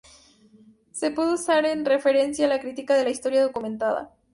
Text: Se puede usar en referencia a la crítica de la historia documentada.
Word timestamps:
Se 0.91 1.11
puede 1.11 1.35
usar 1.35 1.63
en 1.67 1.85
referencia 1.85 2.47
a 2.47 2.49
la 2.49 2.59
crítica 2.59 2.95
de 2.95 3.03
la 3.03 3.11
historia 3.11 3.43
documentada. 3.43 4.11